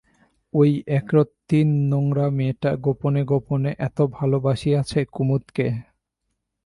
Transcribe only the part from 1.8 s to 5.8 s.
নোংরা মেয়েটা গোপনে গোপনে এত ভালোবাসিয়াছে কুমুদকে?